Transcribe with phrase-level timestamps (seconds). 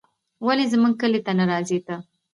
[0.45, 1.95] ولې زموږ کلي ته نه راځې ته